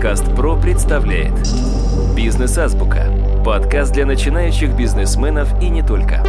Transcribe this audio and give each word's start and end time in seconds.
Подкаст 0.00 0.34
ПРО 0.34 0.56
представляет 0.56 1.34
Бизнес-азбука. 2.16 3.04
Подкаст 3.44 3.92
для 3.92 4.06
начинающих 4.06 4.74
бизнесменов 4.74 5.52
и 5.60 5.68
не 5.68 5.82
только. 5.82 6.24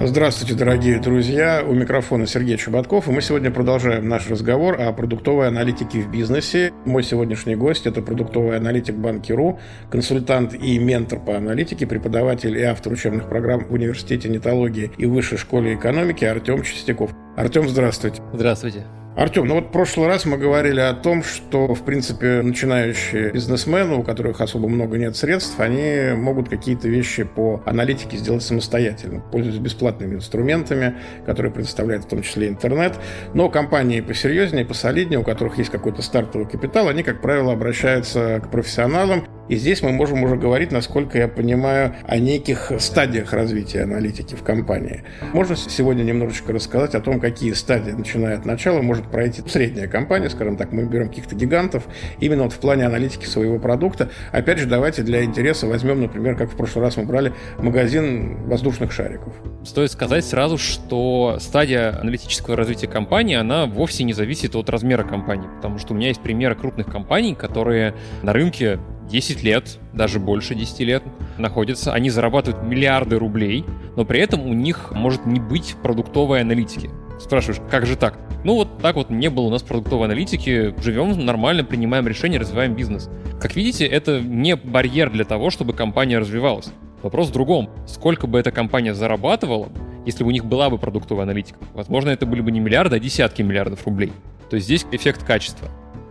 Здравствуйте, 0.00 0.54
дорогие 0.54 1.00
друзья. 1.00 1.64
У 1.66 1.74
микрофона 1.74 2.24
Сергей 2.24 2.56
Чеботков, 2.56 3.08
и 3.08 3.10
мы 3.10 3.20
сегодня 3.20 3.50
продолжаем 3.50 4.08
наш 4.08 4.30
разговор 4.30 4.80
о 4.80 4.92
продуктовой 4.92 5.48
аналитике 5.48 6.02
в 6.02 6.08
бизнесе. 6.08 6.72
Мой 6.84 7.02
сегодняшний 7.02 7.56
гость– 7.56 7.84
это 7.86 8.00
продуктовый 8.00 8.56
аналитик 8.56 8.94
Банки.ру, 8.94 9.58
консультант 9.90 10.54
и 10.54 10.78
ментор 10.78 11.18
по 11.18 11.36
аналитике, 11.36 11.84
преподаватель 11.84 12.56
и 12.56 12.62
автор 12.62 12.92
учебных 12.92 13.28
программ 13.28 13.64
в 13.64 13.72
Университете 13.72 14.28
нетологии 14.28 14.92
и 14.98 15.06
Высшей 15.06 15.36
школе 15.36 15.74
экономики 15.74 16.24
Артем 16.24 16.62
Чистяков. 16.62 17.10
Артем, 17.36 17.68
здравствуйте. 17.68 18.22
Здравствуйте. 18.32 18.84
Артем, 19.18 19.46
ну 19.46 19.54
вот 19.54 19.64
в 19.64 19.70
прошлый 19.72 20.06
раз 20.06 20.26
мы 20.26 20.38
говорили 20.38 20.78
о 20.78 20.94
том, 20.94 21.24
что, 21.24 21.74
в 21.74 21.82
принципе, 21.82 22.40
начинающие 22.40 23.32
бизнесмены, 23.32 23.96
у 23.96 24.04
которых 24.04 24.40
особо 24.40 24.68
много 24.68 24.96
нет 24.96 25.16
средств, 25.16 25.58
они 25.58 26.12
могут 26.14 26.48
какие-то 26.48 26.86
вещи 26.88 27.24
по 27.24 27.60
аналитике 27.66 28.16
сделать 28.16 28.44
самостоятельно, 28.44 29.20
пользуясь 29.32 29.58
бесплатными 29.58 30.14
инструментами, 30.14 30.98
которые 31.26 31.50
предоставляет 31.50 32.04
в 32.04 32.08
том 32.08 32.22
числе 32.22 32.46
интернет. 32.46 32.94
Но 33.34 33.48
компании 33.48 34.00
посерьезнее, 34.02 34.64
посолиднее, 34.64 35.18
у 35.18 35.24
которых 35.24 35.58
есть 35.58 35.70
какой-то 35.70 36.00
стартовый 36.00 36.46
капитал, 36.46 36.86
они, 36.86 37.02
как 37.02 37.20
правило, 37.20 37.52
обращаются 37.52 38.40
к 38.44 38.52
профессионалам, 38.52 39.26
и 39.48 39.56
здесь 39.56 39.82
мы 39.82 39.92
можем 39.92 40.22
уже 40.22 40.36
говорить, 40.36 40.72
насколько 40.72 41.18
я 41.18 41.28
понимаю, 41.28 41.94
о 42.06 42.18
неких 42.18 42.72
стадиях 42.78 43.32
развития 43.32 43.82
аналитики 43.82 44.34
в 44.34 44.42
компании. 44.42 45.04
Можно 45.32 45.56
сегодня 45.56 46.02
немножечко 46.02 46.52
рассказать 46.52 46.94
о 46.94 47.00
том, 47.00 47.20
какие 47.20 47.52
стадии, 47.52 47.92
начиная 47.92 48.36
от 48.36 48.44
начала, 48.44 48.82
может 48.82 49.10
пройти 49.10 49.42
средняя 49.46 49.88
компания, 49.88 50.30
скажем 50.30 50.56
так, 50.56 50.72
мы 50.72 50.84
берем 50.84 51.08
каких-то 51.08 51.34
гигантов, 51.34 51.84
именно 52.20 52.44
вот 52.44 52.52
в 52.52 52.58
плане 52.58 52.86
аналитики 52.86 53.26
своего 53.26 53.58
продукта. 53.58 54.10
Опять 54.32 54.58
же, 54.58 54.66
давайте 54.66 55.02
для 55.02 55.24
интереса 55.24 55.66
возьмем, 55.66 56.00
например, 56.00 56.36
как 56.36 56.50
в 56.52 56.56
прошлый 56.56 56.84
раз 56.84 56.96
мы 56.96 57.04
брали 57.04 57.32
магазин 57.58 58.44
воздушных 58.46 58.92
шариков. 58.92 59.32
Стоит 59.64 59.90
сказать 59.90 60.24
сразу, 60.24 60.58
что 60.58 61.38
стадия 61.40 61.98
аналитического 62.00 62.56
развития 62.56 62.88
компании, 62.88 63.36
она 63.36 63.66
вовсе 63.66 64.04
не 64.04 64.12
зависит 64.12 64.54
от 64.56 64.68
размера 64.70 65.04
компании, 65.04 65.48
потому 65.56 65.78
что 65.78 65.94
у 65.94 65.96
меня 65.96 66.08
есть 66.08 66.20
примеры 66.20 66.54
крупных 66.54 66.86
компаний, 66.86 67.34
которые 67.34 67.94
на 68.22 68.32
рынке 68.32 68.78
10 69.08 69.42
лет, 69.42 69.78
даже 69.92 70.18
больше 70.18 70.54
10 70.54 70.80
лет 70.80 71.02
находятся, 71.38 71.92
они 71.92 72.10
зарабатывают 72.10 72.62
миллиарды 72.62 73.18
рублей, 73.18 73.64
но 73.96 74.04
при 74.04 74.20
этом 74.20 74.46
у 74.46 74.52
них 74.52 74.92
может 74.92 75.26
не 75.26 75.40
быть 75.40 75.76
продуктовой 75.82 76.40
аналитики. 76.40 76.90
Спрашиваешь, 77.20 77.60
как 77.70 77.86
же 77.86 77.96
так? 77.96 78.18
Ну 78.44 78.54
вот 78.54 78.78
так 78.78 78.96
вот 78.96 79.10
не 79.10 79.28
было 79.28 79.46
у 79.46 79.50
нас 79.50 79.62
продуктовой 79.62 80.06
аналитики, 80.06 80.74
живем 80.80 81.24
нормально, 81.24 81.64
принимаем 81.64 82.06
решения, 82.06 82.38
развиваем 82.38 82.74
бизнес. 82.74 83.10
Как 83.40 83.56
видите, 83.56 83.86
это 83.86 84.20
не 84.20 84.54
барьер 84.54 85.10
для 85.10 85.24
того, 85.24 85.50
чтобы 85.50 85.72
компания 85.72 86.18
развивалась. 86.18 86.70
Вопрос 87.02 87.28
в 87.28 87.32
другом. 87.32 87.70
Сколько 87.86 88.26
бы 88.26 88.38
эта 88.38 88.50
компания 88.50 88.94
зарабатывала, 88.94 89.68
если 90.06 90.22
бы 90.22 90.28
у 90.28 90.32
них 90.32 90.44
была 90.44 90.70
бы 90.70 90.78
продуктовая 90.78 91.24
аналитика? 91.24 91.58
Возможно, 91.74 92.10
это 92.10 92.26
были 92.26 92.40
бы 92.40 92.50
не 92.50 92.60
миллиарды, 92.60 92.96
а 92.96 92.98
десятки 93.00 93.42
миллиардов 93.42 93.84
рублей. 93.86 94.12
То 94.50 94.56
есть 94.56 94.66
здесь 94.66 94.86
эффект 94.92 95.24
качества. 95.24 95.68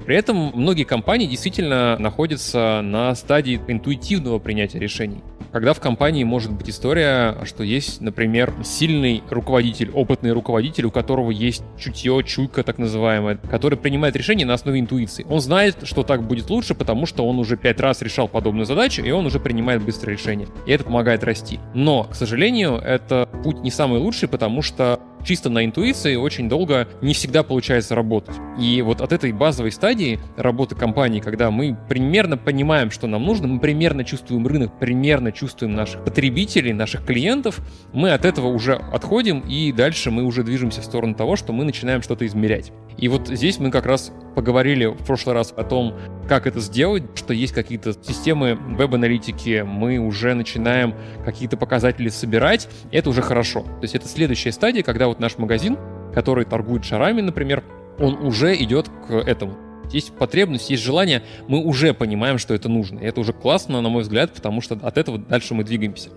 При 0.08 0.16
этом 0.16 0.54
многие 0.56 0.86
компании 0.86 1.28
действительно 1.28 1.98
находятся 2.00 2.80
на 2.82 3.14
стадии 3.14 3.60
интуитивного 3.68 4.40
принятия 4.40 4.80
решений. 4.80 5.22
Когда 5.52 5.74
в 5.74 5.82
компании 5.82 6.24
может 6.24 6.54
быть 6.54 6.70
история, 6.70 7.36
что 7.44 7.62
есть, 7.62 8.00
например, 8.00 8.54
сильный 8.64 9.22
руководитель, 9.30 9.92
опытный 9.92 10.32
руководитель, 10.32 10.86
у 10.86 10.92
которого 10.92 11.32
есть 11.32 11.62
чутье, 11.78 12.24
чуйка 12.26 12.64
так 12.64 12.78
называемая, 12.78 13.36
который 13.36 13.78
принимает 13.78 14.16
решения 14.16 14.46
на 14.46 14.54
основе 14.54 14.80
интуиции. 14.80 15.26
Он 15.30 15.42
знает, 15.42 15.80
что 15.84 16.04
так 16.04 16.24
будет 16.24 16.50
лучше, 16.50 16.74
потому 16.74 17.06
что 17.06 17.28
он 17.28 17.38
уже 17.38 17.58
пять 17.58 17.82
раз 17.82 18.02
решал 18.02 18.30
подобную 18.30 18.66
задачу, 18.66 19.02
и 19.04 19.12
он 19.12 19.26
уже 19.26 19.42
принимает 19.42 19.84
быстрое 19.84 20.16
решение. 20.16 20.48
И 20.66 20.72
это 20.72 20.86
помогает 20.86 21.26
расти. 21.26 21.60
Но, 21.74 22.06
к 22.06 22.16
сожалению, 22.16 22.76
это 22.76 23.28
путь 23.44 23.60
не 23.60 23.72
самый 23.72 24.00
лучший, 24.00 24.30
потому 24.30 24.62
что 24.62 25.02
чисто 25.28 25.50
на 25.50 25.66
интуиции 25.66 26.16
очень 26.16 26.48
долго 26.48 26.88
не 27.02 27.14
всегда 27.14 27.44
получается 27.44 27.96
работать. 27.96 28.36
И 28.58 28.82
вот 28.82 29.02
от 29.02 29.12
этой 29.12 29.34
базовой 29.34 29.72
стадии 29.72 30.20
работы 30.38 30.76
компании, 30.76 31.20
когда 31.20 31.52
мы 31.52 31.78
примерно 31.90 32.38
понимаем, 32.38 32.90
что 32.90 33.08
нам 33.08 33.26
нужно, 33.26 33.48
мы 33.48 33.60
примерно 33.60 34.06
чувствуем 34.06 34.48
рынок, 34.48 34.80
примерно 34.80 35.34
чувствуем 35.34 35.76
наших 35.76 36.04
потребителей, 36.06 36.72
наших 36.72 37.06
клиентов, 37.06 37.60
мы 37.92 38.12
от 38.12 38.24
этого 38.24 38.48
уже 38.48 38.76
отходим, 38.76 39.42
и 39.42 39.74
дальше 39.74 40.12
мы 40.12 40.24
уже 40.24 40.44
движемся 40.44 40.82
в 40.82 40.86
сторону 40.86 41.14
того, 41.14 41.36
что 41.36 41.52
мы 41.52 41.66
начинаем 41.66 42.02
что-то 42.02 42.26
измерять. 42.26 42.72
И 42.98 43.10
вот 43.10 43.28
здесь 43.28 43.60
мы 43.60 43.70
как 43.70 43.86
раз 43.86 44.12
поговорили 44.36 44.86
в 44.86 45.06
прошлый 45.06 45.36
раз 45.36 45.54
о 45.56 45.64
том, 45.64 45.94
как 46.28 46.48
это 46.48 46.60
сделать, 46.60 47.04
что 47.16 47.34
есть 47.34 47.54
какие-то 47.54 47.94
системы 47.94 48.56
веб-аналитики, 48.56 49.64
мы 49.66 49.98
уже 49.98 50.34
начинаем 50.34 50.94
какие-то 51.24 51.58
показатели 51.58 52.10
собирать, 52.10 52.68
это 52.92 53.10
уже 53.10 53.22
хорошо. 53.22 53.62
То 53.62 53.84
есть 53.84 53.96
это 53.96 54.08
следующая 54.08 54.52
стадия, 54.52 54.84
когда 54.84 55.08
вот 55.08 55.17
наш 55.20 55.38
магазин, 55.38 55.78
который 56.14 56.46
торгует 56.46 56.86
шарами, 56.86 57.22
например, 57.22 57.64
он 58.00 58.16
уже 58.26 58.56
идет 58.56 58.90
к 59.08 59.12
этому. 59.12 59.58
Есть 59.92 60.14
потребность, 60.14 60.70
есть 60.70 60.84
желание, 60.84 61.24
мы 61.48 61.64
уже 61.64 61.94
понимаем, 61.94 62.38
что 62.38 62.54
это 62.54 62.70
нужно. 62.70 63.00
И 63.00 63.06
это 63.06 63.22
уже 63.22 63.34
классно, 63.34 63.82
на 63.82 63.90
мой 63.90 64.04
взгляд, 64.04 64.34
потому 64.34 64.62
что 64.62 64.78
от 64.82 64.98
этого 64.98 65.18
дальше 65.18 65.54
мы 65.54 65.64
двигаемся. 65.64 66.10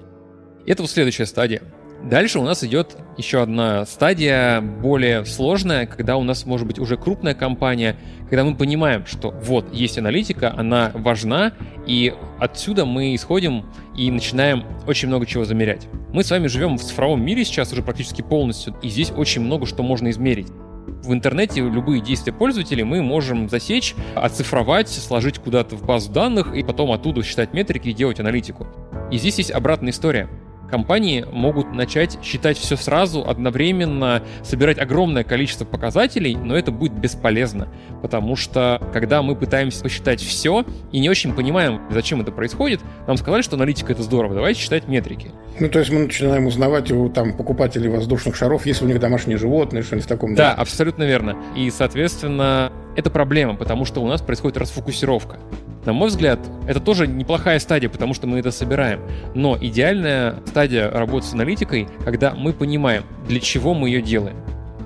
Это 0.66 0.82
вот 0.82 0.90
следующая 0.90 1.26
стадия. 1.26 1.62
Дальше 2.02 2.38
у 2.38 2.42
нас 2.42 2.64
идет 2.64 2.96
еще 3.18 3.42
одна 3.42 3.84
стадия, 3.84 4.62
более 4.62 5.26
сложная, 5.26 5.86
когда 5.86 6.16
у 6.16 6.22
нас 6.22 6.46
может 6.46 6.66
быть 6.66 6.78
уже 6.78 6.96
крупная 6.96 7.34
компания, 7.34 7.96
когда 8.28 8.42
мы 8.42 8.56
понимаем, 8.56 9.04
что 9.04 9.30
вот 9.30 9.72
есть 9.74 9.98
аналитика, 9.98 10.52
она 10.56 10.92
важна, 10.94 11.52
и 11.86 12.14
отсюда 12.38 12.86
мы 12.86 13.14
исходим 13.14 13.66
и 13.96 14.10
начинаем 14.10 14.64
очень 14.86 15.08
много 15.08 15.26
чего 15.26 15.44
замерять. 15.44 15.88
Мы 16.12 16.24
с 16.24 16.30
вами 16.30 16.46
живем 16.46 16.78
в 16.78 16.82
цифровом 16.82 17.22
мире 17.22 17.44
сейчас 17.44 17.70
уже 17.72 17.82
практически 17.82 18.22
полностью, 18.22 18.74
и 18.82 18.88
здесь 18.88 19.12
очень 19.14 19.42
много 19.42 19.66
что 19.66 19.82
можно 19.82 20.10
измерить. 20.10 20.48
В 21.02 21.12
интернете 21.12 21.60
любые 21.60 22.00
действия 22.00 22.32
пользователей 22.32 22.82
мы 22.82 23.02
можем 23.02 23.48
засечь, 23.48 23.94
оцифровать, 24.14 24.88
сложить 24.88 25.38
куда-то 25.38 25.76
в 25.76 25.84
базу 25.84 26.10
данных 26.10 26.54
и 26.54 26.62
потом 26.62 26.92
оттуда 26.92 27.22
считать 27.22 27.52
метрики 27.52 27.88
и 27.88 27.92
делать 27.92 28.20
аналитику. 28.20 28.66
И 29.12 29.18
здесь 29.18 29.38
есть 29.38 29.50
обратная 29.50 29.92
история 29.92 30.28
компании 30.70 31.26
могут 31.30 31.72
начать 31.72 32.18
считать 32.22 32.56
все 32.56 32.76
сразу, 32.76 33.28
одновременно, 33.28 34.22
собирать 34.42 34.78
огромное 34.78 35.24
количество 35.24 35.64
показателей, 35.64 36.36
но 36.36 36.56
это 36.56 36.70
будет 36.70 36.92
бесполезно, 36.92 37.68
потому 38.02 38.36
что 38.36 38.80
когда 38.92 39.22
мы 39.22 39.36
пытаемся 39.36 39.82
посчитать 39.82 40.20
все 40.20 40.64
и 40.92 41.00
не 41.00 41.10
очень 41.10 41.34
понимаем, 41.34 41.80
зачем 41.90 42.20
это 42.20 42.32
происходит, 42.32 42.80
нам 43.06 43.16
сказали, 43.16 43.42
что 43.42 43.56
аналитика 43.56 43.92
это 43.92 44.02
здорово, 44.02 44.34
давайте 44.34 44.60
считать 44.60 44.88
метрики. 44.88 45.32
Ну, 45.58 45.68
то 45.68 45.78
есть 45.80 45.90
мы 45.90 46.00
начинаем 46.00 46.46
узнавать 46.46 46.90
у 46.90 47.08
там 47.10 47.36
покупателей 47.36 47.88
воздушных 47.90 48.36
шаров, 48.36 48.64
если 48.64 48.84
у 48.84 48.88
них 48.88 49.00
домашние 49.00 49.36
животные, 49.36 49.82
что-нибудь 49.82 50.06
в 50.06 50.08
таком 50.08 50.34
Да, 50.34 50.54
абсолютно 50.54 51.02
верно. 51.02 51.36
И, 51.56 51.70
соответственно, 51.70 52.72
это 52.96 53.10
проблема, 53.10 53.56
потому 53.56 53.84
что 53.84 54.00
у 54.00 54.06
нас 54.06 54.22
происходит 54.22 54.56
расфокусировка. 54.58 55.38
На 55.84 55.94
мой 55.94 56.08
взгляд, 56.08 56.38
это 56.66 56.78
тоже 56.78 57.06
неплохая 57.06 57.58
стадия, 57.58 57.88
потому 57.88 58.12
что 58.12 58.26
мы 58.26 58.38
это 58.38 58.50
собираем. 58.50 59.00
Но 59.34 59.56
идеальная 59.58 60.36
стадия 60.46 60.90
работы 60.90 61.26
с 61.26 61.32
аналитикой, 61.32 61.88
когда 62.04 62.34
мы 62.34 62.52
понимаем, 62.52 63.04
для 63.26 63.40
чего 63.40 63.72
мы 63.72 63.88
ее 63.88 64.02
делаем. 64.02 64.36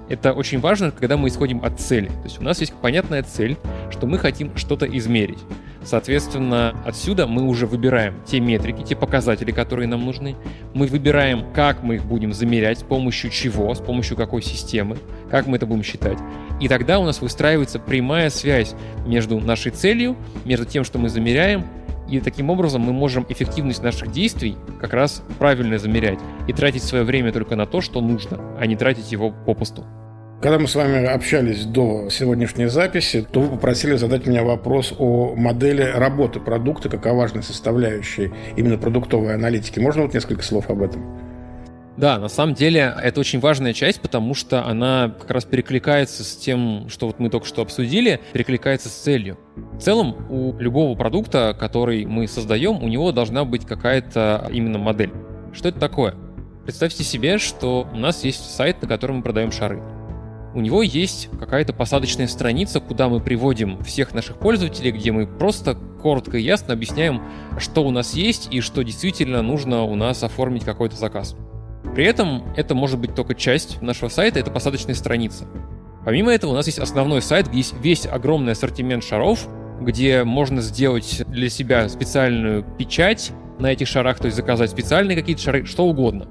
Это 0.08 0.32
очень 0.32 0.60
важно, 0.60 0.90
когда 0.92 1.16
мы 1.16 1.28
исходим 1.28 1.64
от 1.64 1.80
цели. 1.80 2.06
То 2.06 2.24
есть 2.24 2.38
у 2.38 2.44
нас 2.44 2.60
есть 2.60 2.74
понятная 2.74 3.22
цель, 3.22 3.56
что 3.90 4.06
мы 4.06 4.18
хотим 4.18 4.56
что-то 4.56 4.86
измерить. 4.86 5.40
Соответственно, 5.84 6.74
отсюда 6.84 7.26
мы 7.26 7.42
уже 7.42 7.66
выбираем 7.66 8.14
те 8.24 8.40
метрики, 8.40 8.82
те 8.82 8.96
показатели, 8.96 9.50
которые 9.50 9.86
нам 9.86 10.04
нужны. 10.04 10.34
Мы 10.72 10.86
выбираем, 10.86 11.52
как 11.52 11.82
мы 11.82 11.96
их 11.96 12.04
будем 12.06 12.32
замерять, 12.32 12.78
с 12.78 12.82
помощью 12.82 13.30
чего, 13.30 13.74
с 13.74 13.80
помощью 13.80 14.16
какой 14.16 14.42
системы, 14.42 14.96
как 15.30 15.46
мы 15.46 15.58
это 15.58 15.66
будем 15.66 15.82
считать. 15.82 16.18
И 16.60 16.68
тогда 16.68 16.98
у 16.98 17.04
нас 17.04 17.20
выстраивается 17.20 17.78
прямая 17.78 18.30
связь 18.30 18.74
между 19.06 19.38
нашей 19.40 19.72
целью, 19.72 20.16
между 20.44 20.64
тем, 20.64 20.84
что 20.84 20.98
мы 20.98 21.10
замеряем, 21.10 21.64
и 22.08 22.20
таким 22.20 22.50
образом 22.50 22.82
мы 22.82 22.92
можем 22.92 23.26
эффективность 23.28 23.82
наших 23.82 24.10
действий 24.10 24.56
как 24.80 24.92
раз 24.92 25.22
правильно 25.38 25.78
замерять 25.78 26.18
и 26.46 26.52
тратить 26.52 26.82
свое 26.82 27.04
время 27.04 27.32
только 27.32 27.56
на 27.56 27.66
то, 27.66 27.80
что 27.80 28.00
нужно, 28.00 28.40
а 28.58 28.66
не 28.66 28.76
тратить 28.76 29.10
его 29.12 29.30
попусту. 29.30 29.84
Когда 30.40 30.58
мы 30.58 30.68
с 30.68 30.74
вами 30.74 31.06
общались 31.06 31.64
до 31.64 32.10
сегодняшней 32.10 32.66
записи, 32.66 33.26
то 33.32 33.40
вы 33.40 33.48
попросили 33.48 33.96
задать 33.96 34.26
мне 34.26 34.42
вопрос 34.42 34.92
о 34.98 35.34
модели 35.34 35.82
работы 35.82 36.38
продукта, 36.38 36.90
как 36.90 37.06
о 37.06 37.14
важной 37.14 37.42
составляющей 37.42 38.30
именно 38.56 38.76
продуктовой 38.76 39.34
аналитики. 39.34 39.78
Можно 39.78 40.02
вот 40.02 40.12
несколько 40.12 40.42
слов 40.42 40.68
об 40.68 40.82
этом? 40.82 41.02
Да, 41.96 42.18
на 42.18 42.28
самом 42.28 42.54
деле 42.54 42.92
это 43.02 43.20
очень 43.20 43.38
важная 43.38 43.72
часть, 43.72 44.00
потому 44.00 44.34
что 44.34 44.66
она 44.66 45.14
как 45.18 45.30
раз 45.30 45.44
перекликается 45.44 46.24
с 46.24 46.36
тем, 46.36 46.88
что 46.88 47.06
вот 47.06 47.20
мы 47.20 47.30
только 47.30 47.46
что 47.46 47.62
обсудили, 47.62 48.20
перекликается 48.32 48.88
с 48.88 48.92
целью. 48.92 49.38
В 49.74 49.78
целом 49.78 50.26
у 50.28 50.58
любого 50.58 50.96
продукта, 50.96 51.56
который 51.58 52.04
мы 52.04 52.26
создаем, 52.26 52.82
у 52.82 52.88
него 52.88 53.12
должна 53.12 53.44
быть 53.44 53.64
какая-то 53.64 54.50
именно 54.52 54.78
модель. 54.78 55.12
Что 55.52 55.68
это 55.68 55.78
такое? 55.78 56.16
Представьте 56.64 57.04
себе, 57.04 57.38
что 57.38 57.88
у 57.92 57.96
нас 57.96 58.24
есть 58.24 58.50
сайт, 58.50 58.82
на 58.82 58.88
котором 58.88 59.16
мы 59.16 59.22
продаем 59.22 59.52
шары. 59.52 59.80
У 60.54 60.60
него 60.60 60.82
есть 60.82 61.28
какая-то 61.40 61.72
посадочная 61.72 62.28
страница, 62.28 62.78
куда 62.78 63.08
мы 63.08 63.18
приводим 63.18 63.82
всех 63.82 64.14
наших 64.14 64.38
пользователей, 64.38 64.92
где 64.92 65.10
мы 65.10 65.26
просто 65.26 65.74
коротко 65.74 66.38
и 66.38 66.42
ясно 66.42 66.74
объясняем, 66.74 67.22
что 67.58 67.84
у 67.84 67.90
нас 67.90 68.14
есть 68.14 68.48
и 68.52 68.60
что 68.60 68.82
действительно 68.82 69.42
нужно 69.42 69.82
у 69.82 69.96
нас 69.96 70.22
оформить 70.22 70.64
какой-то 70.64 70.94
заказ. 70.94 71.34
При 71.94 72.04
этом 72.04 72.54
это 72.56 72.76
может 72.76 73.00
быть 73.00 73.16
только 73.16 73.34
часть 73.34 73.82
нашего 73.82 74.08
сайта, 74.08 74.38
это 74.38 74.52
посадочная 74.52 74.94
страница. 74.94 75.46
Помимо 76.04 76.30
этого 76.30 76.52
у 76.52 76.54
нас 76.54 76.66
есть 76.66 76.78
основной 76.78 77.20
сайт, 77.20 77.48
где 77.48 77.58
есть 77.58 77.74
весь 77.82 78.06
огромный 78.06 78.52
ассортимент 78.52 79.02
шаров, 79.02 79.48
где 79.80 80.22
можно 80.22 80.60
сделать 80.60 81.24
для 81.26 81.48
себя 81.48 81.88
специальную 81.88 82.64
печать 82.78 83.32
на 83.58 83.72
этих 83.72 83.88
шарах, 83.88 84.18
то 84.18 84.26
есть 84.26 84.36
заказать 84.36 84.70
специальные 84.70 85.16
какие-то 85.16 85.42
шары, 85.42 85.64
что 85.66 85.84
угодно. 85.84 86.28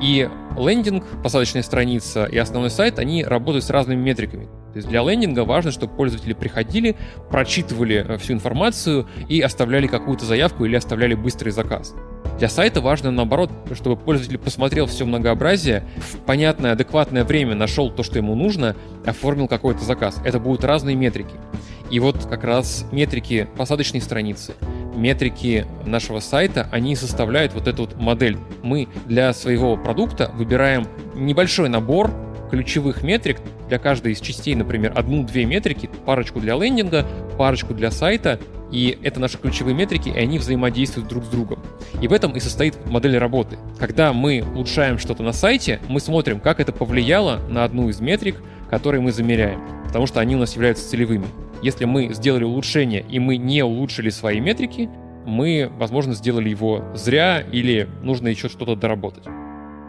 И 0.00 0.28
лендинг, 0.56 1.04
посадочная 1.22 1.62
страница 1.62 2.24
и 2.24 2.36
основной 2.38 2.70
сайт, 2.70 2.98
они 2.98 3.24
работают 3.24 3.64
с 3.64 3.70
разными 3.70 4.00
метриками. 4.00 4.44
То 4.44 4.78
есть 4.78 4.88
для 4.88 5.02
лендинга 5.02 5.44
важно, 5.44 5.70
чтобы 5.70 5.94
пользователи 5.94 6.32
приходили, 6.32 6.96
прочитывали 7.30 8.04
э, 8.06 8.18
всю 8.18 8.32
информацию 8.32 9.06
и 9.28 9.40
оставляли 9.40 9.86
какую-то 9.86 10.24
заявку 10.24 10.64
или 10.64 10.74
оставляли 10.74 11.14
быстрый 11.14 11.50
заказ. 11.50 11.94
Для 12.38 12.48
сайта 12.48 12.80
важно, 12.80 13.12
наоборот, 13.12 13.50
чтобы 13.74 13.96
пользователь 13.96 14.38
посмотрел 14.38 14.86
все 14.86 15.04
многообразие, 15.04 15.84
в 15.96 16.18
понятное, 16.18 16.72
адекватное 16.72 17.22
время 17.22 17.54
нашел 17.54 17.90
то, 17.90 18.02
что 18.02 18.18
ему 18.18 18.34
нужно, 18.34 18.74
оформил 19.06 19.46
какой-то 19.46 19.84
заказ. 19.84 20.20
Это 20.24 20.40
будут 20.40 20.64
разные 20.64 20.96
метрики. 20.96 21.36
И 21.94 22.00
вот 22.00 22.26
как 22.26 22.42
раз 22.42 22.84
метрики 22.90 23.46
посадочной 23.56 24.00
страницы, 24.00 24.54
метрики 24.96 25.64
нашего 25.86 26.18
сайта, 26.18 26.68
они 26.72 26.96
составляют 26.96 27.54
вот 27.54 27.68
эту 27.68 27.82
вот 27.82 27.94
модель. 27.94 28.36
Мы 28.64 28.88
для 29.06 29.32
своего 29.32 29.76
продукта 29.76 30.32
выбираем 30.34 30.88
небольшой 31.14 31.68
набор 31.68 32.10
ключевых 32.50 33.04
метрик 33.04 33.38
для 33.68 33.78
каждой 33.78 34.10
из 34.10 34.20
частей, 34.20 34.56
например, 34.56 34.92
одну-две 34.96 35.44
метрики, 35.44 35.88
парочку 36.04 36.40
для 36.40 36.56
лендинга, 36.56 37.06
парочку 37.38 37.74
для 37.74 37.92
сайта, 37.92 38.40
и 38.72 38.98
это 39.04 39.20
наши 39.20 39.38
ключевые 39.38 39.76
метрики, 39.76 40.08
и 40.08 40.18
они 40.18 40.40
взаимодействуют 40.40 41.08
друг 41.08 41.22
с 41.22 41.28
другом. 41.28 41.60
И 42.02 42.08
в 42.08 42.12
этом 42.12 42.32
и 42.32 42.40
состоит 42.40 42.74
модель 42.90 43.18
работы. 43.18 43.56
Когда 43.78 44.12
мы 44.12 44.44
улучшаем 44.44 44.98
что-то 44.98 45.22
на 45.22 45.32
сайте, 45.32 45.78
мы 45.86 46.00
смотрим, 46.00 46.40
как 46.40 46.58
это 46.58 46.72
повлияло 46.72 47.38
на 47.48 47.62
одну 47.62 47.88
из 47.88 48.00
метрик, 48.00 48.42
которые 48.68 49.00
мы 49.00 49.12
замеряем, 49.12 49.60
потому 49.86 50.08
что 50.08 50.18
они 50.18 50.34
у 50.34 50.40
нас 50.40 50.54
являются 50.54 50.90
целевыми. 50.90 51.26
Если 51.64 51.86
мы 51.86 52.12
сделали 52.12 52.44
улучшение 52.44 53.02
и 53.08 53.18
мы 53.18 53.38
не 53.38 53.64
улучшили 53.64 54.10
свои 54.10 54.38
метрики, 54.38 54.90
мы, 55.24 55.72
возможно, 55.78 56.12
сделали 56.12 56.50
его 56.50 56.84
зря 56.92 57.40
или 57.40 57.88
нужно 58.02 58.28
еще 58.28 58.50
что-то 58.50 58.76
доработать. 58.76 59.24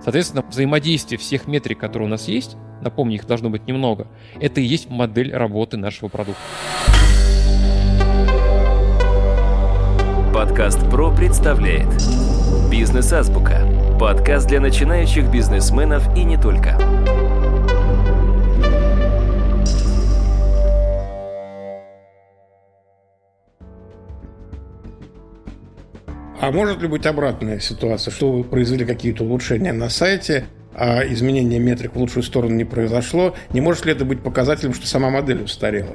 Соответственно, 0.01 0.45
взаимодействие 0.49 1.19
всех 1.19 1.47
метрик, 1.47 1.77
которые 1.77 2.07
у 2.07 2.09
нас 2.09 2.29
есть, 2.29 2.55
напомню, 2.81 3.15
их 3.15 3.27
должно 3.27 3.49
быть 3.49 3.67
немного, 3.67 4.07
это 4.39 4.61
и 4.61 4.63
есть 4.63 4.89
модель 4.89 5.35
работы 5.35 5.75
нашего 5.75 6.07
продукта. 6.07 6.39
Подкаст 10.33 10.79
ПРО 10.89 11.13
представляет 11.13 11.89
Бизнес-азбука. 12.71 13.97
Подкаст 13.99 14.47
для 14.47 14.61
начинающих 14.61 15.29
бизнесменов 15.29 16.07
и 16.15 16.23
не 16.23 16.37
только. 16.37 16.79
А 26.45 26.51
может 26.51 26.79
ли 26.79 26.87
быть 26.87 27.07
обратная 27.07 27.59
ситуация, 27.59 28.11
что 28.11 28.31
вы 28.31 28.43
произвели 28.43 28.85
какие-то 28.85 29.23
улучшения 29.23 29.73
на 29.73 29.89
сайте, 29.89 30.45
а 30.75 31.01
изменение 31.07 31.59
метрик 31.59 31.95
в 31.95 31.97
лучшую 31.97 32.21
сторону 32.21 32.53
не 32.53 32.65
произошло? 32.65 33.33
Не 33.51 33.61
может 33.61 33.87
ли 33.87 33.93
это 33.93 34.05
быть 34.05 34.21
показателем, 34.21 34.75
что 34.75 34.85
сама 34.85 35.09
модель 35.09 35.41
устарела? 35.41 35.89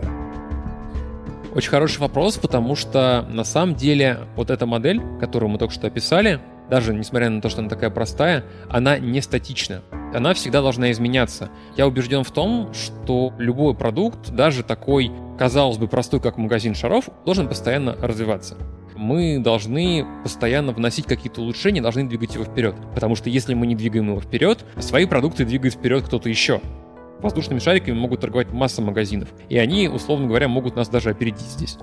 Очень 1.54 1.70
хороший 1.70 2.00
вопрос, 2.00 2.36
потому 2.36 2.74
что 2.74 3.24
на 3.30 3.44
самом 3.44 3.76
деле 3.76 4.18
вот 4.34 4.50
эта 4.50 4.66
модель, 4.66 5.00
которую 5.20 5.50
мы 5.50 5.58
только 5.58 5.72
что 5.72 5.86
описали, 5.86 6.40
даже 6.68 6.94
несмотря 6.94 7.30
на 7.30 7.40
то, 7.40 7.48
что 7.48 7.60
она 7.60 7.68
такая 7.68 7.90
простая, 7.90 8.44
она 8.68 8.98
не 8.98 9.20
статична. 9.20 9.82
Она 10.12 10.34
всегда 10.34 10.62
должна 10.62 10.90
изменяться. 10.90 11.50
Я 11.76 11.86
убежден 11.86 12.24
в 12.24 12.32
том, 12.32 12.74
что 12.74 13.32
любой 13.38 13.76
продукт, 13.76 14.30
даже 14.30 14.64
такой, 14.64 15.12
казалось 15.38 15.78
бы, 15.78 15.86
простой, 15.86 16.18
как 16.18 16.38
магазин 16.38 16.74
шаров, 16.74 17.08
должен 17.24 17.46
постоянно 17.46 17.94
развиваться 18.00 18.56
мы 19.00 19.38
должны 19.38 20.06
постоянно 20.22 20.72
вносить 20.72 21.06
какие-то 21.06 21.40
улучшения, 21.40 21.80
должны 21.80 22.04
двигать 22.04 22.34
его 22.34 22.44
вперед. 22.44 22.76
Потому 22.94 23.16
что 23.16 23.30
если 23.30 23.54
мы 23.54 23.66
не 23.66 23.74
двигаем 23.74 24.10
его 24.10 24.20
вперед, 24.20 24.64
свои 24.78 25.06
продукты 25.06 25.44
двигает 25.44 25.74
вперед 25.74 26.04
кто-то 26.04 26.28
еще. 26.28 26.60
Воздушными 27.20 27.58
шариками 27.58 27.94
могут 27.94 28.20
торговать 28.20 28.52
масса 28.52 28.82
магазинов. 28.82 29.28
И 29.48 29.58
они, 29.58 29.88
условно 29.88 30.26
говоря, 30.26 30.48
могут 30.48 30.76
нас 30.76 30.88
даже 30.88 31.10
опередить 31.10 31.40
здесь. 31.40 31.78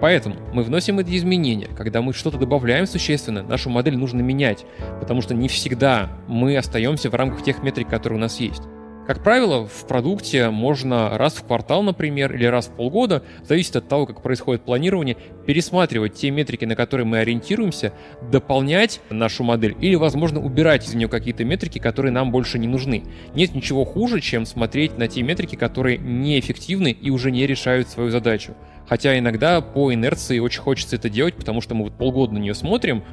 Поэтому 0.00 0.36
мы 0.52 0.62
вносим 0.62 0.98
эти 0.98 1.16
изменения. 1.16 1.68
Когда 1.76 2.00
мы 2.00 2.14
что-то 2.14 2.38
добавляем 2.38 2.86
существенно, 2.86 3.42
нашу 3.42 3.68
модель 3.68 3.96
нужно 3.96 4.20
менять, 4.20 4.64
потому 5.00 5.20
что 5.20 5.34
не 5.34 5.48
всегда 5.48 6.10
мы 6.28 6.56
остаемся 6.56 7.10
в 7.10 7.14
рамках 7.14 7.42
тех 7.42 7.62
метрик, 7.62 7.88
которые 7.88 8.18
у 8.18 8.20
нас 8.20 8.40
есть. 8.40 8.62
Как 9.06 9.22
правило, 9.22 9.66
в 9.66 9.86
продукте 9.86 10.48
можно 10.48 11.18
раз 11.18 11.34
в 11.34 11.44
квартал, 11.44 11.82
например, 11.82 12.34
или 12.34 12.46
раз 12.46 12.68
в 12.68 12.70
полгода, 12.70 13.22
зависит 13.46 13.76
от 13.76 13.86
того, 13.86 14.06
как 14.06 14.22
происходит 14.22 14.62
планирование, 14.62 15.18
пересматривать 15.46 16.14
те 16.14 16.30
метрики, 16.30 16.64
на 16.64 16.74
которые 16.74 17.04
мы 17.04 17.18
ориентируемся, 17.18 17.92
дополнять 18.32 19.02
нашу 19.10 19.44
модель 19.44 19.76
или, 19.78 19.94
возможно, 19.94 20.40
убирать 20.40 20.88
из 20.88 20.94
нее 20.94 21.08
какие-то 21.08 21.44
метрики, 21.44 21.78
которые 21.78 22.12
нам 22.12 22.32
больше 22.32 22.58
не 22.58 22.66
нужны. 22.66 23.04
Нет 23.34 23.54
ничего 23.54 23.84
хуже, 23.84 24.22
чем 24.22 24.46
смотреть 24.46 24.96
на 24.96 25.06
те 25.06 25.22
метрики, 25.22 25.56
которые 25.56 25.98
неэффективны 25.98 26.90
и 26.90 27.10
уже 27.10 27.30
не 27.30 27.46
решают 27.46 27.88
свою 27.88 28.08
задачу. 28.08 28.54
Хотя 28.88 29.18
иногда 29.18 29.60
по 29.60 29.92
инерции 29.92 30.38
очень 30.38 30.60
хочется 30.60 30.96
это 30.96 31.10
делать, 31.10 31.34
потому 31.34 31.60
что 31.60 31.74
мы 31.74 31.84
вот 31.84 31.98
полгода 31.98 32.32
на 32.32 32.38
нее 32.38 32.54
смотрим, 32.54 33.04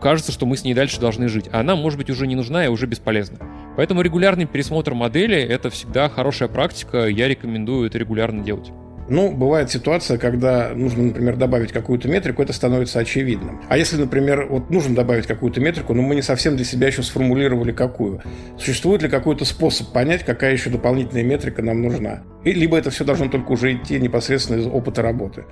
кажется, 0.00 0.32
что 0.32 0.46
мы 0.46 0.56
с 0.56 0.64
ней 0.64 0.74
дальше 0.74 1.00
должны 1.00 1.28
жить, 1.28 1.48
а 1.52 1.60
она, 1.60 1.76
может 1.76 1.98
быть, 1.98 2.10
уже 2.10 2.26
не 2.26 2.34
нужна 2.34 2.64
и 2.64 2.68
уже 2.68 2.86
бесполезна. 2.86 3.38
Поэтому 3.76 4.02
регулярный 4.02 4.46
пересмотр 4.46 4.94
модели— 4.94 5.36
это 5.38 5.70
всегда 5.70 6.08
хорошая 6.08 6.48
практика, 6.48 7.06
я 7.06 7.28
рекомендую 7.28 7.86
это 7.86 7.98
регулярно 7.98 8.42
делать. 8.42 8.72
Ну, 9.10 9.32
бывает 9.32 9.72
ситуация, 9.72 10.18
когда 10.18 10.70
нужно, 10.72 11.02
например, 11.02 11.34
добавить 11.34 11.72
какую-то 11.72 12.08
метрику, 12.08 12.42
это 12.42 12.52
становится 12.52 13.00
очевидным. 13.00 13.60
А 13.68 13.76
если, 13.76 13.96
например, 13.96 14.46
вот 14.48 14.70
нужно 14.70 14.94
добавить 14.94 15.26
какую-то 15.26 15.60
метрику, 15.60 15.94
но 15.94 16.02
мы 16.02 16.14
не 16.14 16.22
совсем 16.22 16.54
для 16.54 16.64
себя 16.64 16.86
еще 16.86 17.02
сформулировали 17.02 17.72
какую. 17.72 18.22
Существует 18.56 19.02
ли 19.02 19.08
какой-то 19.08 19.44
способ 19.44 19.92
понять, 19.92 20.24
какая 20.24 20.52
еще 20.52 20.70
дополнительная 20.70 21.24
метрика 21.24 21.60
нам 21.60 21.82
нужна? 21.82 22.22
И 22.44 22.52
либо 22.52 22.78
это 22.78 22.90
все 22.90 23.04
должно 23.04 23.28
только 23.28 23.50
уже 23.50 23.74
идти 23.74 23.98
непосредственно 23.98 24.60
из 24.60 24.66
опыта 24.68 25.02
работы? 25.02 25.44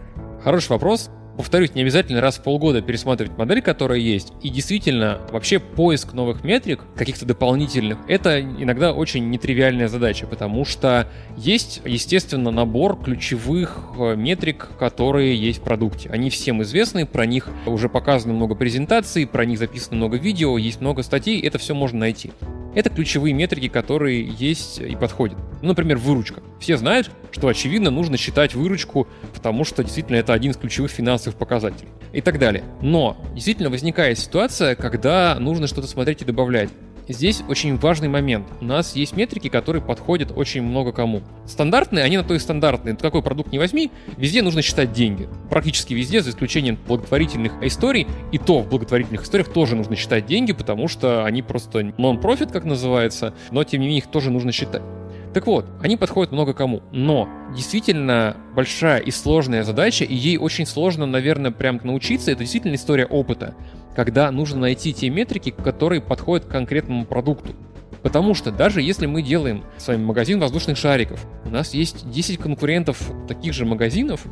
Хороший 0.44 0.70
вопрос. 0.70 1.10
Повторюсь, 1.38 1.72
не 1.76 1.82
обязательно 1.82 2.20
раз 2.20 2.38
в 2.38 2.42
полгода 2.42 2.82
пересматривать 2.82 3.38
модель, 3.38 3.62
которая 3.62 4.00
есть. 4.00 4.32
И 4.42 4.48
действительно, 4.48 5.20
вообще 5.30 5.60
поиск 5.60 6.12
новых 6.12 6.42
метрик, 6.42 6.80
каких-то 6.96 7.26
дополнительных, 7.26 7.98
это 8.08 8.40
иногда 8.40 8.92
очень 8.92 9.30
нетривиальная 9.30 9.86
задача, 9.86 10.26
потому 10.26 10.64
что 10.64 11.06
есть, 11.36 11.80
естественно, 11.84 12.50
набор 12.50 13.00
ключевых 13.00 13.84
э, 13.96 14.16
метрик, 14.16 14.66
которые 14.80 15.36
есть 15.36 15.60
в 15.60 15.62
продукте. 15.62 16.10
Они 16.10 16.28
всем 16.28 16.60
известны, 16.62 17.06
про 17.06 17.24
них 17.24 17.48
уже 17.66 17.88
показано 17.88 18.34
много 18.34 18.56
презентаций, 18.56 19.24
про 19.24 19.44
них 19.44 19.60
записано 19.60 19.96
много 19.96 20.16
видео, 20.16 20.58
есть 20.58 20.80
много 20.80 21.04
статей, 21.04 21.40
это 21.40 21.58
все 21.58 21.72
можно 21.72 22.00
найти. 22.00 22.32
Это 22.74 22.90
ключевые 22.90 23.32
метрики, 23.32 23.68
которые 23.68 24.24
есть 24.24 24.78
и 24.78 24.94
подходят. 24.94 25.38
Ну, 25.62 25.68
например, 25.68 25.96
выручка. 25.96 26.42
Все 26.60 26.76
знают, 26.76 27.10
что, 27.32 27.48
очевидно, 27.48 27.90
нужно 27.90 28.16
считать 28.16 28.54
выручку, 28.54 29.08
потому 29.34 29.64
что 29.64 29.82
действительно 29.82 30.16
это 30.16 30.32
один 30.32 30.52
из 30.52 30.56
ключевых 30.56 30.90
финансовых 30.90 31.27
показателей. 31.34 31.90
И 32.12 32.20
так 32.20 32.38
далее. 32.38 32.64
Но 32.80 33.16
действительно 33.34 33.70
возникает 33.70 34.18
ситуация, 34.18 34.74
когда 34.74 35.36
нужно 35.38 35.66
что-то 35.66 35.86
смотреть 35.86 36.22
и 36.22 36.24
добавлять. 36.24 36.70
Здесь 37.08 37.42
очень 37.48 37.76
важный 37.78 38.08
момент. 38.08 38.46
У 38.60 38.66
нас 38.66 38.94
есть 38.94 39.16
метрики, 39.16 39.48
которые 39.48 39.82
подходят 39.82 40.30
очень 40.36 40.62
много 40.62 40.92
кому. 40.92 41.22
Стандартные, 41.46 42.04
они 42.04 42.18
на 42.18 42.22
то 42.22 42.34
и 42.34 42.38
стандартные. 42.38 42.96
Какой 42.96 43.22
продукт 43.22 43.50
не 43.50 43.58
возьми, 43.58 43.90
везде 44.18 44.42
нужно 44.42 44.60
считать 44.60 44.92
деньги. 44.92 45.26
Практически 45.48 45.94
везде, 45.94 46.20
за 46.20 46.30
исключением 46.30 46.78
благотворительных 46.86 47.62
историй. 47.62 48.06
И 48.30 48.36
то 48.36 48.60
в 48.60 48.68
благотворительных 48.68 49.22
историях 49.22 49.50
тоже 49.50 49.74
нужно 49.74 49.96
считать 49.96 50.26
деньги, 50.26 50.52
потому 50.52 50.86
что 50.86 51.24
они 51.24 51.40
просто 51.40 51.80
non-profit, 51.80 52.52
как 52.52 52.64
называется, 52.64 53.32
но 53.50 53.64
тем 53.64 53.80
не 53.80 53.86
менее 53.86 54.00
их 54.00 54.10
тоже 54.10 54.30
нужно 54.30 54.52
считать. 54.52 54.82
Так 55.38 55.46
вот, 55.46 55.66
они 55.80 55.96
подходят 55.96 56.32
много 56.32 56.52
кому, 56.52 56.82
но 56.90 57.28
действительно 57.54 58.36
большая 58.56 58.98
и 58.98 59.12
сложная 59.12 59.62
задача, 59.62 60.02
и 60.04 60.12
ей 60.12 60.36
очень 60.36 60.66
сложно, 60.66 61.06
наверное, 61.06 61.52
прям 61.52 61.78
научиться, 61.84 62.32
это 62.32 62.40
действительно 62.40 62.74
история 62.74 63.06
опыта 63.06 63.54
когда 63.98 64.30
нужно 64.30 64.60
найти 64.60 64.94
те 64.94 65.10
метрики, 65.10 65.50
которые 65.50 66.00
подходят 66.00 66.46
к 66.46 66.50
конкретному 66.50 67.04
продукту. 67.04 67.56
Потому 68.02 68.32
что 68.32 68.52
даже 68.52 68.80
если 68.80 69.06
мы 69.06 69.22
делаем 69.22 69.64
с 69.76 69.88
вами 69.88 70.04
магазин 70.04 70.38
воздушных 70.38 70.76
шариков, 70.76 71.26
у 71.44 71.50
нас 71.50 71.74
есть 71.74 72.08
10 72.08 72.38
конкурентов 72.38 73.10
таких 73.26 73.54
же 73.54 73.64
магазинов, 73.64 74.24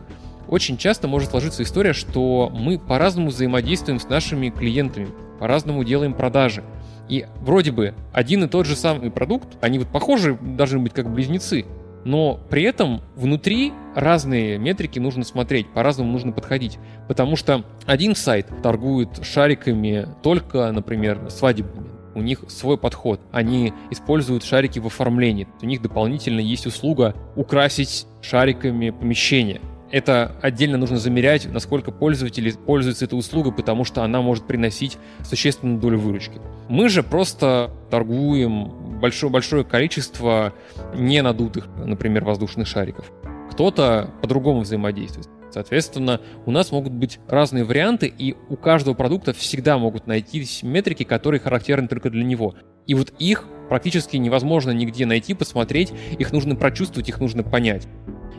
очень 0.47 0.77
часто 0.77 1.09
может 1.09 1.31
сложиться 1.31 1.65
история, 1.65 1.95
что 1.95 2.49
мы 2.55 2.79
по-разному 2.79 3.31
взаимодействуем 3.31 3.99
с 3.99 4.09
нашими 4.09 4.51
клиентами. 4.51 5.09
По-разному 5.39 5.85
делаем 5.85 6.15
продажи. 6.15 6.63
И 7.09 7.27
вроде 7.41 7.73
бы 7.73 7.95
один 8.13 8.45
и 8.45 8.49
тот 8.49 8.67
же 8.67 8.77
самый 8.77 9.11
продукт, 9.11 9.57
они 9.61 9.79
вот 9.79 9.89
похожи, 9.89 10.37
должны 10.41 10.81
быть 10.81 10.93
как 10.93 11.11
близнецы, 11.11 11.65
но 12.05 12.39
при 12.51 12.63
этом 12.63 13.03
внутри 13.17 13.73
разные 13.97 14.59
метрики 14.59 15.01
нужно 15.01 15.25
смотреть, 15.25 15.69
по-разному 15.69 16.13
нужно 16.13 16.31
подходить. 16.31 16.79
Потому 17.09 17.35
что 17.35 17.65
один 17.85 18.15
сайт 18.15 18.47
торгует 18.63 19.25
шариками 19.25 20.07
только, 20.23 20.71
например, 20.71 21.29
свадебными. 21.31 21.89
У 22.15 22.23
них 22.23 22.45
свой 22.49 22.79
подход. 22.79 23.21
Они 23.33 23.75
используют 23.91 24.45
шарики 24.45 24.79
в 24.79 24.87
оформлении. 24.87 25.49
У 25.61 25.67
них 25.67 25.83
дополнительно 25.83 26.41
есть 26.41 26.67
услуга 26.67 27.15
украсить 27.35 28.07
шариками 28.23 28.91
помещение 28.91 29.61
это 29.91 30.37
отдельно 30.43 30.79
нужно 30.79 30.99
замерять, 30.99 31.47
насколько 31.47 31.91
пользователи 31.91 32.51
пользуются 32.51 33.05
этой 33.05 33.19
услугой, 33.19 33.53
потому 33.53 33.85
что 33.85 34.03
она 34.03 34.21
может 34.21 34.47
приносить 34.47 34.99
существенную 35.25 35.81
долю 35.81 35.99
выручки. 35.99 36.41
Мы 36.69 36.89
же 36.89 37.03
просто 37.03 37.71
торгуем 37.91 38.99
большое-большое 39.01 39.65
количество 39.65 40.53
не 40.95 41.23
надутых, 41.23 41.69
например, 41.77 42.25
воздушных 42.25 42.67
шариков. 42.67 43.11
Кто-то 43.51 44.11
по-другому 44.23 44.61
взаимодействует. 44.61 45.29
Соответственно, 45.51 46.21
у 46.45 46.51
нас 46.51 46.71
могут 46.73 46.93
быть 46.93 47.19
разные 47.29 47.65
варианты, 47.65 48.07
и 48.07 48.37
у 48.51 48.57
каждого 48.57 48.95
продукта 48.95 49.33
всегда 49.33 49.79
могут 49.79 50.07
найтись 50.07 50.63
метрики, 50.63 51.03
которые 51.03 51.41
характерны 51.41 51.89
только 51.89 52.11
для 52.11 52.25
него. 52.25 52.55
И 52.87 52.95
вот 52.95 53.13
их 53.19 53.45
практически 53.69 54.17
невозможно 54.17 54.71
нигде 54.73 55.07
найти, 55.07 55.35
посмотреть, 55.35 55.93
их 56.19 56.33
нужно 56.33 56.57
прочувствовать, 56.57 57.09
их 57.09 57.21
нужно 57.21 57.43
понять. 57.43 57.89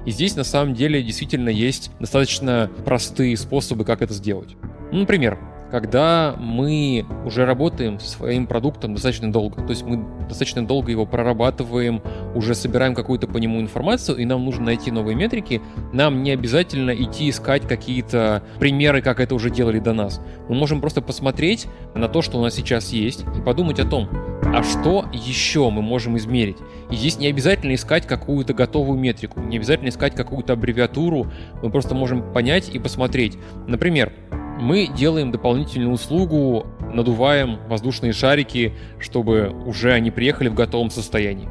И 0.07 0.11
здесь 0.11 0.37
на 0.37 0.45
самом 0.45 0.73
деле 0.73 1.03
действительно 1.03 1.49
есть 1.49 1.91
достаточно 1.99 2.71
простые 2.85 3.35
способы, 3.35 3.83
как 3.83 4.01
это 4.01 4.13
сделать. 4.13 4.55
Ну, 4.93 4.99
например, 4.99 5.37
когда 5.71 6.35
мы 6.39 7.05
уже 7.25 7.45
работаем 7.45 7.99
со 7.99 8.09
своим 8.09 8.47
продуктом 8.47 8.93
достаточно 8.93 9.31
долго, 9.31 9.61
то 9.61 9.69
есть 9.69 9.83
мы 9.83 10.03
достаточно 10.27 10.65
долго 10.65 10.91
его 10.91 11.05
прорабатываем, 11.05 12.01
уже 12.35 12.55
собираем 12.55 12.95
какую-то 12.95 13.27
по 13.27 13.37
нему 13.37 13.59
информацию, 13.59 14.17
и 14.17 14.25
нам 14.25 14.45
нужно 14.45 14.65
найти 14.65 14.91
новые 14.91 15.15
метрики, 15.15 15.61
нам 15.93 16.23
не 16.23 16.31
обязательно 16.31 16.91
идти 16.91 17.29
искать 17.29 17.67
какие-то 17.67 18.43
примеры, 18.59 19.01
как 19.01 19.19
это 19.19 19.35
уже 19.35 19.49
делали 19.49 19.79
до 19.79 19.93
нас. 19.93 20.21
Мы 20.49 20.55
можем 20.55 20.81
просто 20.81 21.01
посмотреть 21.01 21.67
на 21.95 22.07
то, 22.07 22.21
что 22.21 22.39
у 22.39 22.41
нас 22.41 22.55
сейчас 22.55 22.91
есть, 22.91 23.25
и 23.37 23.41
подумать 23.41 23.79
о 23.79 23.85
том, 23.85 24.09
а 24.43 24.63
что 24.63 25.05
еще 25.11 25.69
мы 25.69 25.81
можем 25.81 26.17
измерить. 26.17 26.57
И 26.89 26.95
здесь 26.95 27.17
не 27.17 27.27
обязательно 27.27 27.75
искать 27.75 28.07
какую-то 28.07 28.53
готовую 28.53 28.97
метрику, 28.97 29.39
не 29.41 29.57
обязательно 29.57 29.89
искать 29.89 30.15
какую-то 30.15 30.53
аббревиатуру, 30.53 31.31
мы 31.61 31.69
просто 31.69 31.95
можем 31.95 32.33
понять 32.33 32.69
и 32.69 32.79
посмотреть. 32.79 33.37
Например, 33.67 34.13
мы 34.59 34.87
делаем 34.87 35.31
дополнительную 35.31 35.91
услугу, 35.91 36.65
надуваем 36.93 37.59
воздушные 37.67 38.13
шарики, 38.13 38.73
чтобы 38.99 39.53
уже 39.65 39.93
они 39.93 40.11
приехали 40.11 40.49
в 40.49 40.55
готовом 40.55 40.89
состоянии. 40.89 41.49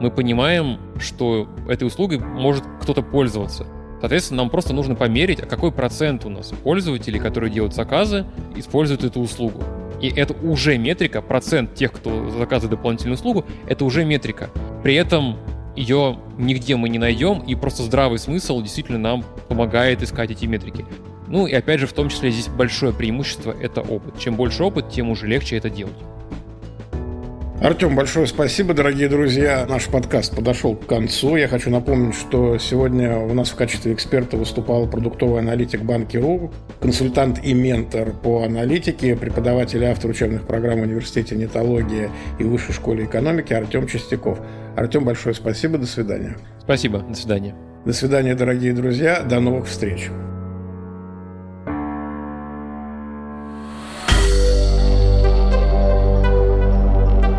Мы 0.00 0.10
понимаем, 0.10 0.78
что 0.98 1.48
этой 1.68 1.86
услугой 1.86 2.18
может 2.18 2.64
кто-то 2.80 3.02
пользоваться. 3.02 3.66
Соответственно, 4.00 4.42
нам 4.42 4.50
просто 4.50 4.74
нужно 4.74 4.94
померить, 4.94 5.40
а 5.40 5.46
какой 5.46 5.72
процент 5.72 6.24
у 6.24 6.28
нас 6.28 6.48
пользователей, 6.62 7.18
которые 7.18 7.50
делают 7.50 7.74
заказы, 7.74 8.26
используют 8.54 9.04
эту 9.04 9.20
услугу. 9.20 9.62
И 10.00 10.08
это 10.08 10.34
уже 10.34 10.76
метрика, 10.76 11.22
процент 11.22 11.74
тех, 11.74 11.92
кто 11.92 12.28
заказывает 12.30 12.72
дополнительную 12.72 13.14
услугу, 13.14 13.44
это 13.66 13.84
уже 13.84 14.04
метрика. 14.04 14.50
При 14.82 14.94
этом 14.94 15.38
ее 15.74 16.18
нигде 16.36 16.76
мы 16.76 16.88
не 16.88 16.98
найдем, 16.98 17.38
и 17.40 17.54
просто 17.54 17.82
здравый 17.82 18.18
смысл 18.18 18.60
действительно 18.60 18.98
нам 18.98 19.24
помогает 19.48 20.02
искать 20.02 20.30
эти 20.30 20.44
метрики. 20.44 20.84
Ну 21.34 21.48
и 21.48 21.52
опять 21.52 21.80
же, 21.80 21.88
в 21.88 21.92
том 21.92 22.10
числе 22.10 22.30
здесь 22.30 22.46
большое 22.46 22.92
преимущество— 22.92 23.56
это 23.60 23.80
опыт. 23.80 24.20
Чем 24.20 24.36
больше 24.36 24.62
опыт, 24.62 24.90
тем 24.90 25.10
уже 25.10 25.26
легче 25.26 25.56
это 25.56 25.68
делать. 25.68 25.96
Артем, 27.60 27.96
большое 27.96 28.28
спасибо, 28.28 28.72
дорогие 28.72 29.08
друзья. 29.08 29.66
Наш 29.68 29.86
подкаст 29.86 30.36
подошел 30.36 30.76
к 30.76 30.86
концу. 30.86 31.34
Я 31.34 31.48
хочу 31.48 31.70
напомнить, 31.70 32.14
что 32.14 32.56
сегодня 32.58 33.18
у 33.18 33.34
нас 33.34 33.48
в 33.48 33.56
качестве 33.56 33.94
эксперта 33.94 34.36
выступал 34.36 34.86
продуктовый 34.86 35.40
аналитик 35.40 35.82
Банки.ру, 35.82 36.52
консультант 36.80 37.44
и 37.44 37.52
ментор 37.52 38.12
по 38.12 38.44
аналитике, 38.44 39.16
преподаватель 39.16 39.82
и 39.82 39.86
автор 39.86 40.12
учебных 40.12 40.46
программ 40.46 40.82
Университета 40.82 41.34
нетологии 41.34 42.10
и 42.38 42.44
Высшей 42.44 42.74
школе 42.74 43.06
экономики 43.06 43.52
Артем 43.52 43.88
Чистяков. 43.88 44.38
Артем, 44.76 45.04
большое 45.04 45.34
спасибо. 45.34 45.78
До 45.78 45.86
свидания. 45.86 46.36
Спасибо. 46.60 47.00
До 47.00 47.16
свидания. 47.16 47.56
До 47.84 47.92
свидания, 47.92 48.36
дорогие 48.36 48.72
друзья. 48.72 49.24
До 49.24 49.40
новых 49.40 49.66
встреч. 49.66 50.10